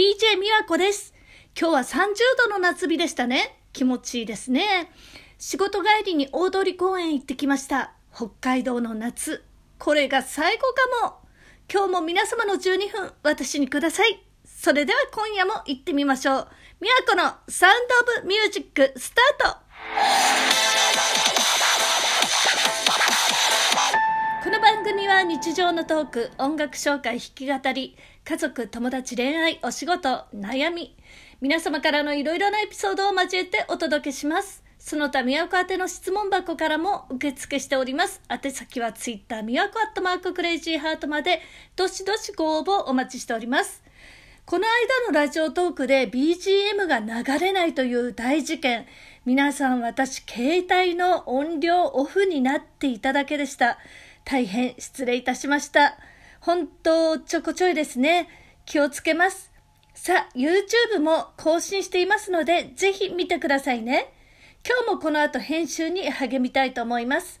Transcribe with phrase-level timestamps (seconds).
[0.00, 1.12] DJ みわこです。
[1.54, 2.14] 今日は30
[2.48, 3.60] 度の夏日でしたね。
[3.74, 4.90] 気持ちいいですね。
[5.36, 7.92] 仕事帰りに大通公園行ってきました。
[8.10, 9.44] 北海道の夏。
[9.78, 10.62] これが最後
[11.02, 11.18] かも。
[11.70, 14.24] 今日も皆様の12分、私にください。
[14.46, 16.48] それでは今夜も行ってみましょう。
[16.80, 17.74] みわこのサウン
[18.06, 19.58] ドオブミュージックスタート
[25.20, 30.96] の番組は日常のトーク、音楽紹介、弾き語り、家族、友達、恋愛、お仕事、悩み、
[31.42, 34.62] 皆様からのいろいろなエピソードを交えてお届けします。
[34.78, 38.22] その他、宮古宛ての質問箱からも受付しております。
[38.30, 41.42] 宛先はツイッター、宮古アットマーククレイジーハートまで、
[41.76, 43.82] どしどしご応募お待ちしております。
[44.46, 48.86] この間のラジオトークで BGM が流れないという大事件。
[49.26, 53.78] 皆さん私、携帯の音量オフになっていただけでした。
[54.30, 55.98] 大変失礼いたしました。
[56.40, 58.28] 本当、ちょこちょいですね。
[58.64, 59.50] 気をつけます。
[59.92, 64.14] さあ、YouTube も更新していますので、ぜひ見てくださいね。
[64.64, 67.40] 今日もこの後編集に励みたいと思います。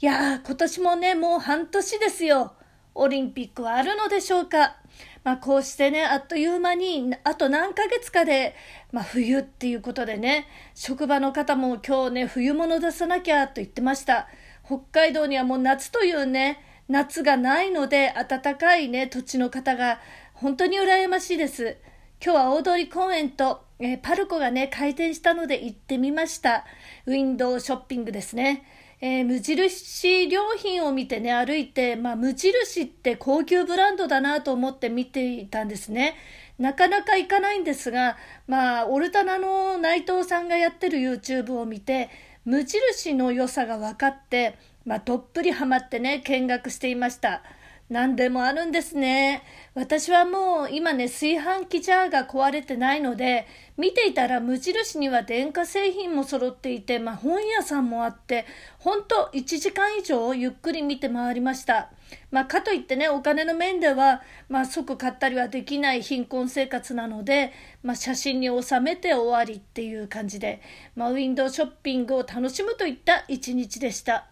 [0.00, 2.54] いやー、今年もね、もう半年ですよ。
[2.96, 4.78] オリンピックはあるのでしょうか。
[5.22, 8.56] まあ、こうしてね、あっという間に、あと何ヶ月かで、
[8.90, 14.26] まあ、冬っていうことでね、職場の方も今日ね、冬物出さなきゃと言ってました。
[14.66, 20.00] 北海道にはもう夏というね、夏がないので、暖かいね、土地の方が、
[20.34, 21.76] 本当に羨ましいです。
[22.22, 26.64] 今日は大通公園と、えー、パルコがね、開店したので行ってみました。
[27.06, 28.64] ウィンドウショッピングですね。
[29.00, 36.16] えー、無印良品を見てね、歩いて、まあ、無印って高級ブランドだなと思って見ていたんですね。
[36.58, 42.08] なかなか行かないんですが、まあ、オルタナの内藤さんがやってる YouTube を見て、
[42.46, 47.42] 無印の良さが分かって、まあ、どっぷりハマってね、見学していました。
[47.88, 49.44] 何でもあるんですね。
[49.74, 58.44] 私はもう今ね、炊飯器ジャーが壊れてないので、見ていたら無印には電化製品も揃っていて、まあ、本屋さんもあって、
[58.78, 61.90] ほんと1時間以上ゆっくり見て回りました。
[62.32, 67.52] まあ、かといってね、お金の面では、まあ、即買ったりはできない貧困生活なので、
[67.84, 70.60] まあ、写真に収めて終わりっていう感じで、
[70.96, 74.26] まあ、ウィンドウショッピングを楽しむといった一日でした。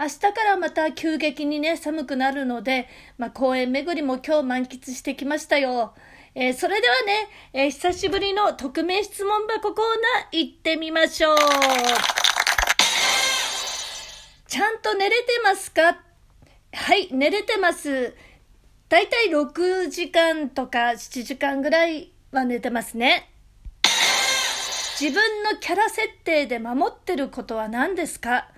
[0.00, 2.88] 明日からまた急激にね、寒くなるので、
[3.18, 5.92] まあ、公園巡りも今日満喫してきましたよ。
[6.34, 9.84] えー、それではね、えー、久しぶりの匿名質問箱コー
[10.32, 11.36] ナー行ってみましょう。
[14.46, 15.98] ちゃんと寝れてますか？
[16.72, 18.16] はい、寝れてます。
[18.88, 23.28] だいたい6時間とか7時間ぐらいは寝てますね。
[24.98, 28.48] 自分のキャラ設定で守ってることは何ですか？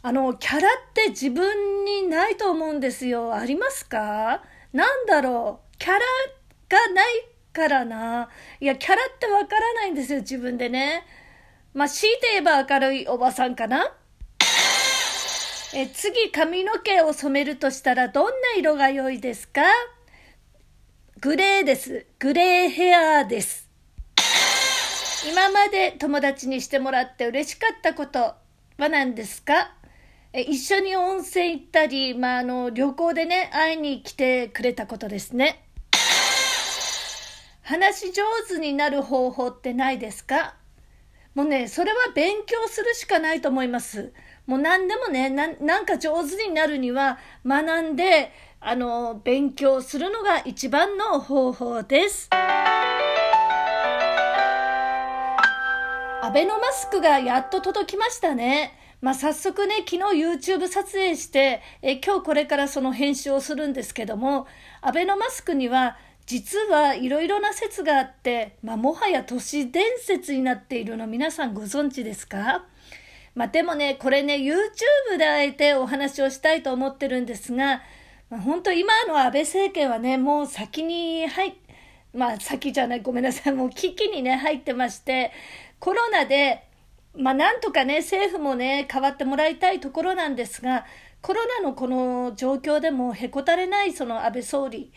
[0.00, 3.34] あの、キャラって自分にないと思うんですよ。
[3.34, 4.42] ありますか？
[4.72, 5.78] なんだろう？
[5.78, 5.98] キャラ
[6.68, 7.06] がない
[7.52, 8.28] からな。
[8.60, 11.04] いや、キャラってわからないんですよ、自分でね。
[11.74, 13.92] まあ、強いて言えば明るいおばさんかな。
[15.74, 19.62] え、次、髪の毛を染めるとしたら、どんな色が良いですか？
[21.20, 22.06] グレーです。
[22.20, 23.68] グレーヘアーです。
[25.28, 28.36] 今まで友達にしてもらって嬉しかったことは
[28.88, 29.72] 何ですか？
[30.34, 35.64] 一緒に温泉行ったり、まあ、あの旅行でね会いに来てくれたことですね。
[37.62, 40.54] 話上手になる方法ってないですか？
[41.34, 44.12] もうねそれは勉強するしかないと思います。
[44.46, 52.28] もう何でもねなんか上手になるには学んであの勉強するのが一番の方法です。
[56.20, 58.74] アベノマスクがやっと届きましたね。
[59.00, 64.46] まあ、早速ね、昨日 YouTube 撮影して、え今日これからその編集をするんですけども、
[64.80, 72.64] アベノマスクには実はいろいろな説があって、まあ、もはや都市伝説になっているの皆さんご存知ですか？
[73.34, 77.82] まあ、でもね、これね、YouTube であえてお話をしたいと思ってるんですが、
[78.30, 81.54] まあ、本当今の安倍政権はね、もう先に入っ
[82.14, 85.30] まあ先じゃない、ごめんなさい、もう危機にね、入ってまして、
[85.78, 86.64] コロナで
[87.16, 90.84] まあ、なんとかね、政府もね、変わってもらいたいところなんですが、
[91.20, 94.92] コロナのこの状況でもへこたれないその安倍総理、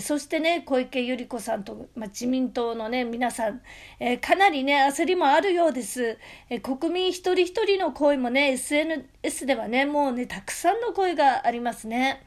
[0.00, 3.60] そしてね、小池百合子さんと、まあ、自民党のね、皆さん、
[4.00, 6.18] えー、かなりね、焦りもあるようです。
[6.50, 12.22] えー、国民一人一人の声もね、SNS ではね、もうね、たくさんの声がありますね。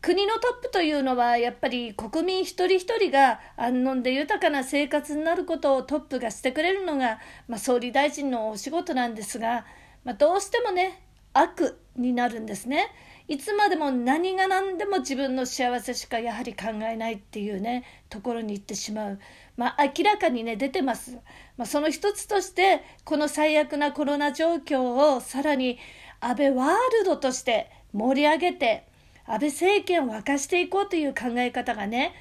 [0.00, 7.18] 国のトップというのはやっぱり国民一人一人が安穏で豊かな生活になることをトップがしてくれるのが、
[7.48, 9.66] まあ、総理大臣のお仕事なんですが、
[10.04, 11.02] まあ、どうしてもね
[11.32, 12.92] 悪になるんですね。
[13.26, 19.18] いつまでも何が何でも自分の幸せしかやはり考えないっていうねところに行ってしまう、
[19.54, 21.18] まあ、明らかにね出てます、
[21.58, 25.78] まあ、その一つとしてこの最悪なコロナ状況をさらに
[26.20, 26.68] 安倍ワー
[27.00, 28.87] ルドとして盛り上げて
[29.28, 32.14] 安倍政権を沸かしていこうという考え方がね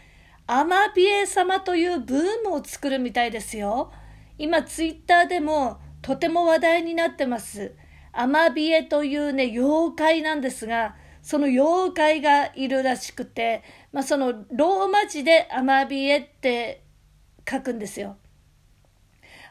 [0.46, 3.92] アマビエ様というブームを作るみたいですよ
[4.38, 7.74] 今ツイッターでもとても話題になってます
[8.20, 13.62] アマビエというね、妖怪なんですが、その妖怪がいるらしくて、
[13.92, 16.84] まあ、そのローマ字でアマビエって
[17.48, 18.18] 書くんですよ。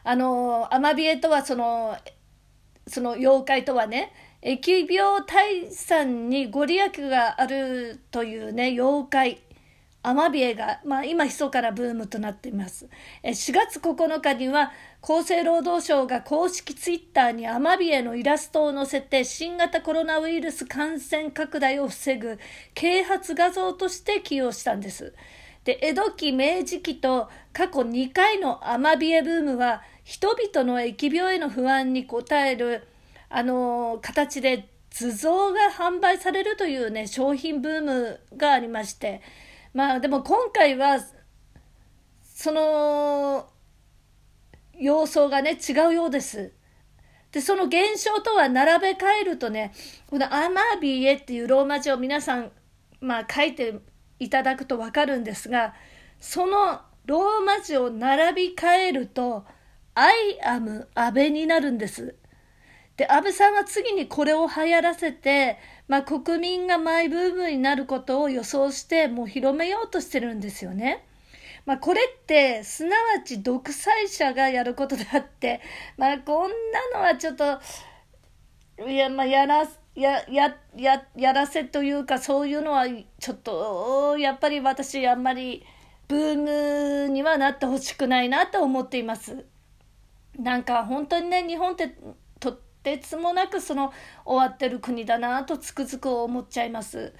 [0.03, 1.95] あの、アマビエとはその、
[2.87, 4.11] その妖怪とはね、
[4.41, 9.41] 疫病退散にご利益があるというね、妖怪。
[10.03, 12.87] アマビエが、まあ、今、密かなブームとなっています。
[13.23, 22.39] 4月9日には、厚生労働省が公式ツイッターにアマビエのイラストを載せて、新型コロナウイルス感染拡大を防ぐ
[22.73, 25.13] 啓発画像として起用したんです。
[25.65, 32.87] で、江戸期、明治期と過去2回のアマビエブームは、人々の疫病への不安に応える、
[33.29, 39.21] あの形で図像が販売されるというね、商品ブームがありまして、
[39.73, 40.99] まあでも今回は
[42.23, 43.47] その
[44.79, 46.53] 様相がね違うようです。
[47.31, 49.73] でその現象とは並べ替えるとね
[50.07, 52.51] このアマビエっていうローマ字を皆さん、
[53.01, 53.79] まあ、書いて
[54.19, 55.73] いただくと分かるんですが
[56.19, 59.45] そのローマ字を並び替えると
[59.93, 62.15] 「I am 安倍」になるんです。
[62.97, 65.57] で安倍さんは次にこれを流行らせて
[65.87, 71.05] まあ、国民がマイブームになることを予想してもう広めようとしてるんですよね。
[71.65, 75.61] まあ、これってすなわち独裁者がやることであって、
[75.97, 76.51] まあ、こん
[76.93, 77.59] なのはちょっと
[78.87, 82.85] いや,、まあ、やらややややらせというかそういうのは
[83.19, 85.65] ちょっとやっぱり私あんまり
[86.07, 89.45] ブームにはなってほしくないなと思っています。
[90.37, 91.95] なんか本当にね日本って
[92.87, 93.91] てつもなくその
[94.23, 97.13] 終わってる国だなとつくづく思っちゃいます。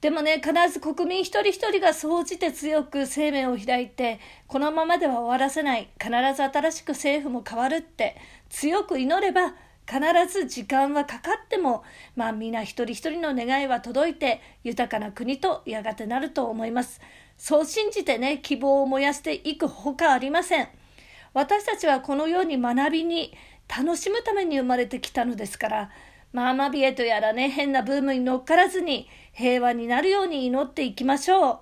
[0.00, 5.88] でもね、必ず国民一人一人が総じて強く生命を開いて、このままでは終わらせない。
[6.00, 8.16] 必ず新しく政府も変わるって、
[8.48, 9.54] 強く祈れば、
[9.86, 10.00] 必
[10.32, 11.82] ず時間はかかっても、
[12.14, 17.00] まあ皆一人一人の願いは届いて、豊かな国とやがてなると思います。
[17.36, 20.68] そう信じてね、希望を燃やしていくほかありません。
[21.34, 23.32] 私たちはこのように学びに、
[23.74, 25.90] 楽しむために生まれてきたのですから、
[26.32, 31.58] まあ、アマビエとやらね、変なブームに乗っからずに平和になるように祈っていきましょう。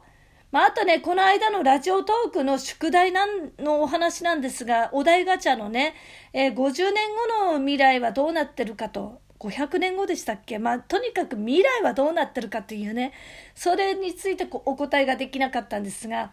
[0.50, 5.94] まあ、あとね、この間のラジオトークの宿題なんのお話なんですが、お題ガチャのね、
[6.32, 7.08] えー、50年
[7.44, 10.58] 後の未来はどうなってるかと、500年後でしたっけ？
[10.58, 13.12] まあ、とにかく未来はどうなってるかというね、
[13.54, 16.32] それについてお答えができなかったんですが、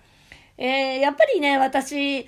[0.57, 2.27] えー、やっぱりね、私、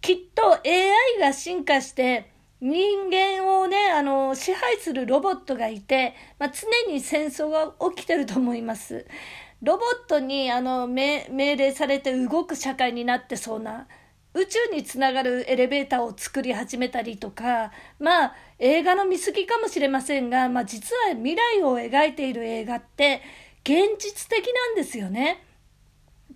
[0.00, 2.29] きっと AI が進化して、
[2.60, 9.06] 人間をね、あの、支配するロボットがいて、まあ、常に戦争が起きてると思います。
[9.62, 13.86] ロボットにあの命令されて動く社会になってそうな
[14.32, 23.20] 宇宙につながるエレベーターを作り始めたりとかまあ映画の見過ぎかもしれませんが、まあ、実は未来を描いている映画って
[23.64, 25.44] 現実的なんですよね。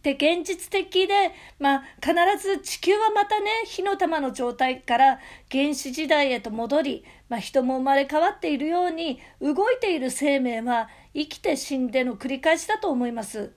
[0.04, 5.18] で現実的で、まあ、必ず地球はまたね火の玉の状態から
[5.50, 13.54] 原始時代へと戻り、まあ、人も生まれ変わっているように動いている生命は生きて死んでの繰り返しだと思います。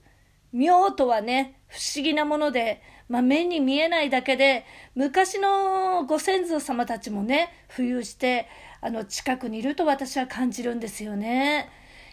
[0.50, 4.64] 妙とはね不思議なもので、まあ、目に見えないだけで
[4.94, 8.48] 昔のご先祖様たちもね浮遊して
[8.80, 11.68] あの近くにいると私は感じるんですよね。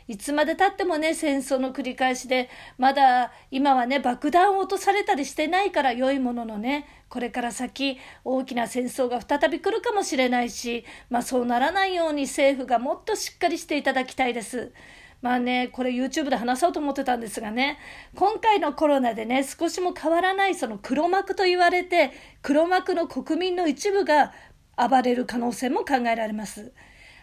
[0.07, 14.73] いつまでたってもね、戦争の繰り返しで、まだ今はね、爆弾を落とされたりしてないから良いもののね、これから先、大きな戦争が再び来るかもしれないし、まあそうならないように政府がもっとしっかりしていただきたいです。
[15.21, 17.79] まあね、これ YouTube で話そうと思ってたんですがね、
[18.13, 22.11] 今回のコロナでね、少しも変わらないその黒幕と言われて、
[22.43, 24.33] 黒幕の国民の一部が
[24.77, 26.73] 暴れる可能性も考えられます。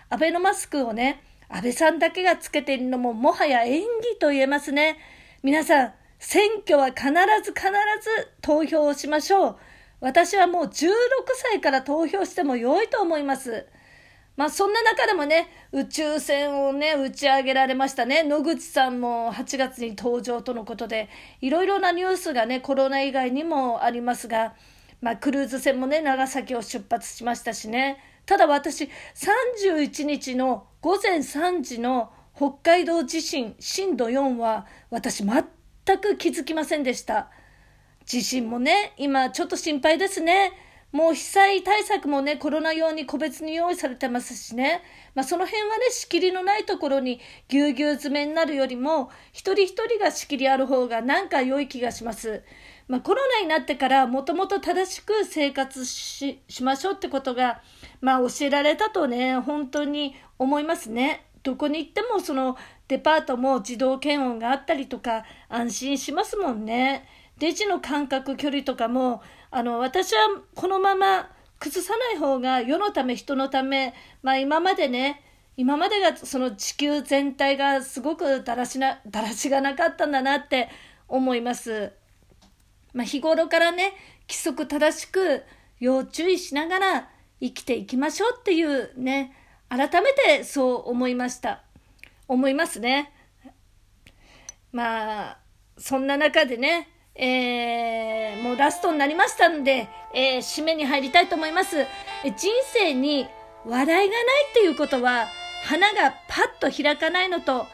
[0.09, 1.23] アベノマスクをね、
[1.54, 4.97] 安倍さんだけがつけているのももはや演技と言えますね。
[5.42, 7.09] 皆さん、選挙は必
[7.44, 7.66] ず必
[8.00, 9.56] ず投票をしましょう。
[10.00, 10.88] 私はもう16
[11.52, 13.66] 歳から投票しても良いと思います。
[14.35, 18.23] まあそんな中でもね、宇宙船をね、打ち上げられましたね。
[18.23, 21.11] 野口さんも8月に登場とのことで、
[21.42, 24.54] いろいろなニュースがね、コロナ以外にもありますが、
[25.02, 27.99] まあクルーズ船もね、長崎を出発しましたしね。
[28.26, 35.45] ただ私、31日の午前3時の北海道地震震度4は私全
[36.00, 37.31] く気づきませんでした。
[38.05, 40.52] 地震もね、今ちょっと心配ですね。
[40.93, 44.83] もう被災対策もね、コロナ用に個別に用意されてますしね。
[45.14, 52.43] まあその辺はね、仕切りのないところにぎゅうぎゅう詰めになるよりも、一人一人が仕切りある方がなんか良い気がします。
[52.88, 57.62] まあコロナになってからもともと正しく生活しましょうってことが、
[58.02, 61.25] まあ教えられたとね、本当に思いますね。
[61.42, 62.56] どこに行ってもその
[62.88, 67.09] デパートも自動検温があったりとか安心しますもんね。
[67.38, 75.23] レジの間隔距離とかもあの私はこのまま崩さない方が世のため人のため、まあ、今までね
[75.56, 80.68] 今までがその地球全体がすごくだらしなだらしがなかったんだなって
[81.09, 81.92] 思います。
[82.94, 83.94] まあ、日頃からね
[84.28, 85.42] 規則正しく
[85.80, 87.11] 要注意しながら
[87.43, 89.35] 生きていきましょうっていうね
[89.69, 91.63] 改めてそう思いました
[92.29, 93.13] 思いますね
[94.71, 95.39] まあ
[95.77, 101.77] そんな中でねえー、もうラストになりましたんで、えー、締めに入りたいと思います。
[102.25, 103.27] 人生に
[103.67, 104.09] 笑いがない
[104.51, 105.27] っていうことは、
[105.65, 107.67] 花がパッと開かないのと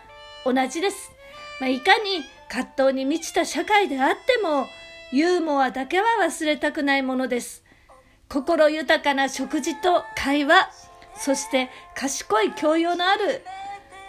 [0.45, 1.13] 同じです。
[1.61, 4.67] まあ、いかに葛藤に満ちた社会であっても、
[5.13, 7.65] ユーモアだけは忘れたくないものです。
[8.29, 10.69] 心豊かな食事と会話、
[11.17, 13.43] そして賢い教養のある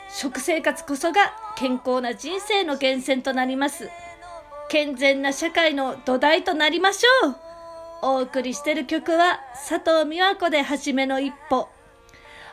[0.10, 3.90] 食生活こそが健康な人生の源泉となります。
[4.70, 7.36] 健全な社会の土台となりましょう。
[8.02, 11.70] お送りしてる曲は佐藤美和子で初めの一歩。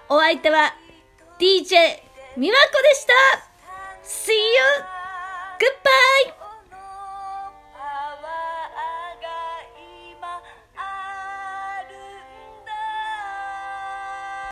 [0.08, 0.75] お相手は
[1.38, 2.00] DJ
[2.38, 3.12] 美和子でした
[4.04, 4.40] !See you!
[5.58, 6.46] Goodbye!